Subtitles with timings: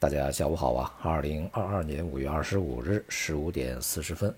[0.00, 0.94] 大家下午好啊！
[1.02, 4.32] 二零二二年五月二十五日十五点四十分，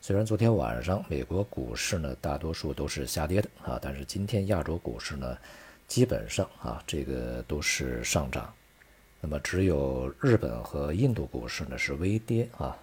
[0.00, 5.36] 虽然昨天晚上美国股市呢大多数都是下跌的啊，但是今天亚洲股市呢
[5.88, 8.54] 基本上啊这个都是上涨，
[9.20, 12.76] 那么只有日本和印度股市呢是微跌啊。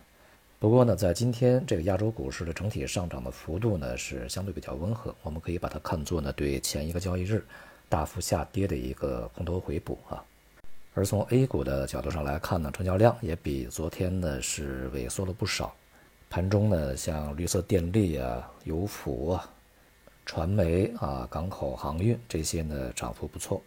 [0.60, 7.46] 不过呢，在今天这个亚洲股市的整体上涨的幅度呢是相对比较温和，我们可以把它看作呢对前一个交易日
[7.88, 10.22] 大幅下跌的一个空头回补啊。
[10.94, 15.76] 而从 A 股的角度上来看呢，成交量也比昨天呢是萎缩了不少。
[16.30, 19.50] 盘中呢，像绿色电力啊、油服啊、
[20.26, 23.62] 传媒啊、港口航运这些呢涨幅不错，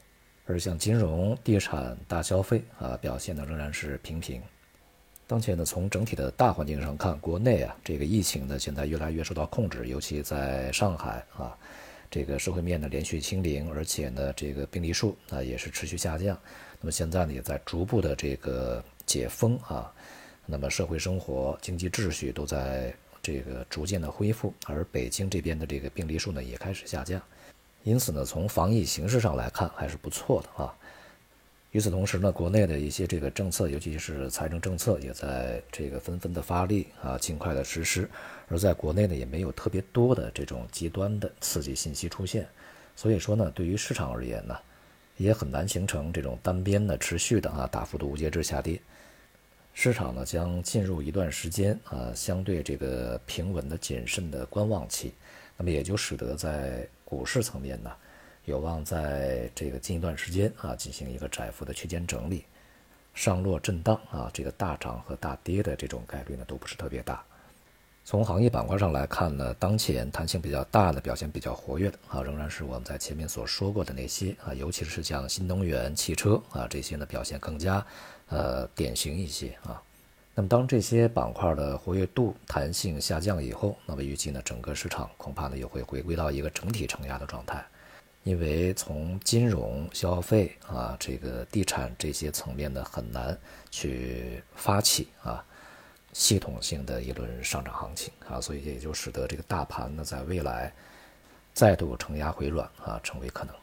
[0.44, 4.42] 而像金融、地产、大消费啊表现呢仍然是平平。
[5.26, 11.56] 当前呢，从整体的大环境上看，国内啊这个疫情呢现在越来越受到控制，尤其在上海啊，
[12.10, 16.36] 这个社会面呢连续清零，而且呢这个病例数啊也是持续下降。
[16.80, 19.92] 那么现在呢，也在逐步的这个解封啊，
[20.46, 27.20] 那么社会生活、经济秩序都在这个逐渐的恢复，而北京这边的这个病例数呢也开始下降，
[27.84, 30.74] 因此呢，从防疫形势上来看还是不错的啊。
[31.72, 38.08] 与此同时呢，国内的一些这个政策，尤其是财政政策，也在这个纷纷的发力啊，尽快的实施。
[38.48, 42.46] 而在国内呢，也没有特别多的这种极端的刺激信息出现，
[42.96, 44.56] 所以说呢，对于市场而言呢。
[45.16, 48.80] 也很难形成这种单边的持续的啊大幅度无节制下跌，
[49.74, 55.12] 市场呢将进入一段时间啊相对这个平稳的谨慎的观望期，
[55.58, 57.90] 那么也就使得在股市层面呢
[58.50, 62.44] 有望在这个近一段时间啊进行一个窄幅的区间整理，
[63.14, 67.22] 上落震荡啊这个大涨和大跌的这种概率呢都不是特别大。
[68.04, 77.86] 从行业板块上来看呢，当前弹性比较大的、表现比较活跃的啊，仍然是我们在前面所说过的那些啊，尤其是像新能源汽车啊这些呢，表现更加
[78.28, 79.80] 呃典型一些啊。
[80.34, 87.62] 那么当这些板块的活跃度、弹性下降以后，那么预计呢，整个市场恐怕呢又会回归到一个整体承压的状态，
[88.22, 93.36] 因为从金融、消费啊、这个地产这些层面呢，很难
[93.70, 95.44] 去发起啊。
[96.12, 100.72] 系统性的一轮上涨行情啊，所以也就使得这个大盘呢，在未来
[101.54, 103.54] 再度承压回软啊，成为可能。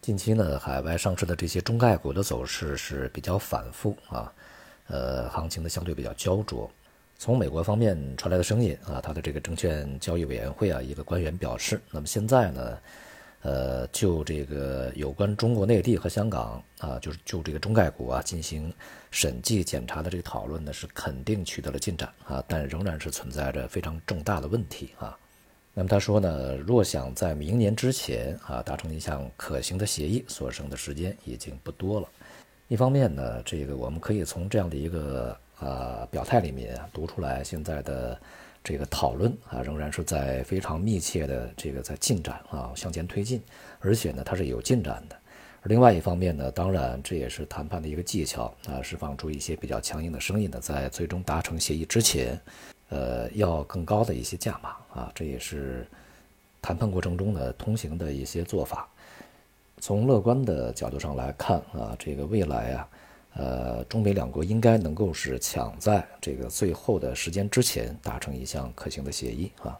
[0.00, 4.32] 近期呢，海外上市的这些中概股的走势是比较反复啊，
[4.86, 6.70] 呃，行情呢相对比较焦灼。
[7.18, 12.78] 从美国方面传来的声音啊，它的这个证券交易委员会啊，一个官员表示，那么现在呢。
[13.42, 18.70] 呃，就这个有关中国内地和香港啊，就是就这个中概股啊进行
[19.10, 25.16] 审计检查的这个讨论呢，是肯定取得了进展啊，但仍然是存在着非常重大的问题啊。
[25.72, 32.08] 那么他说呢，若想在明年之前啊达成一项可行的协议，所剩的时间已经不多了。
[32.68, 38.20] 一方面呢，这个我们可以从这样的一个啊表态里面读出来，现在的。
[38.62, 43.42] 这个讨论啊，仍然是在非常密切的这个在进展啊，向前推进，
[43.78, 45.16] 而且呢，它是有进展的。
[45.62, 52.38] 而另外一方面呢，当然这也是谈判的一个技巧啊，释放出一些比较强硬的声音呢，在最终达成协议之前，
[52.90, 55.86] 呃，要更高的一些价码啊，这也是
[56.62, 58.88] 谈判过程中呢通行的一些做法。
[59.80, 62.88] 从乐观的角度上来看啊，这个未来啊。
[63.34, 69.78] 呃，中美两国应该能够是抢在这个最后的时间之前达成一项可行的协议啊。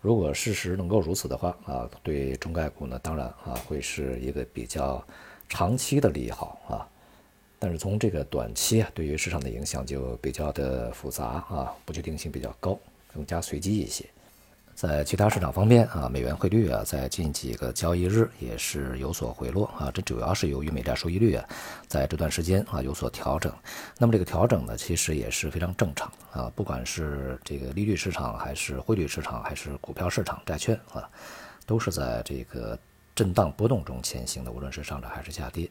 [0.00, 5.04] 如果事实能够如此的话啊，对中概股呢，当然啊会是一个比较
[5.48, 6.88] 长期的利好啊。
[7.58, 12.78] 但是从这个短期啊，对于市场的影响就比较的复杂啊，不确定性比较高，
[13.12, 14.04] 更加随机一些。
[14.80, 19.90] 在其他市场方面啊，美元汇率啊，在近几个交易日也是有所回落啊。
[19.92, 21.46] 这主要是由于美债收益率啊，
[21.86, 23.52] 在这段时间啊有所调整。
[23.98, 26.50] 那么这个调整呢，其实也是非常正常啊。
[26.56, 31.06] 不管是这个利率市场，还是汇率市场，还是股票市场、债券啊，
[31.66, 32.78] 都是在这个
[33.14, 35.68] 震荡波动中前行的，无论是上涨还是下跌。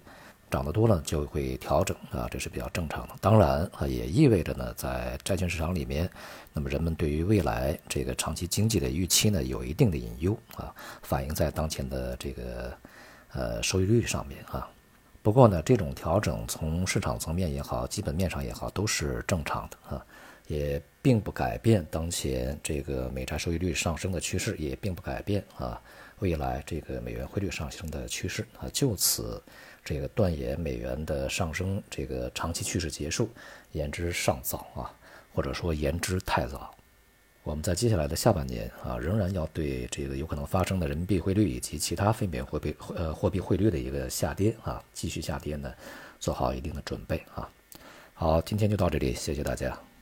[0.49, 3.13] 涨得多了就会调整啊，这是比较正常的。
[3.21, 6.09] 当然啊，也意味着呢，在债券市场里面，
[6.53, 12.77] 那么人们对于未来这个长期经济的预期呢，有一定的隐忧啊，反映在当前的这个
[13.33, 14.67] 呃收益率上面啊。
[15.21, 20.05] 不过呢，这种调整从市场层面也好，基本面上也好，都是正常的啊，
[20.47, 25.79] 也并不改变当前这个美债收益率上升的趋势，也并不改变啊
[26.19, 28.67] 未来这个美元汇率上升的趋势啊。
[28.73, 29.41] 就此。
[29.83, 33.29] 这个断言美元的上升，这个长期趋势结束，
[33.71, 34.91] 言之尚早啊，
[35.33, 36.73] 或者说言之太早。
[37.43, 45.73] 我们在接下来的下半年啊，仍然要对这个有可能发生的人民币汇率以及其他非美货币呃货币汇率的一个下跌啊，继续下跌呢，
[46.19, 47.49] 做好一定的准备啊。
[48.13, 49.88] 好，今天就到这里，谢谢大家。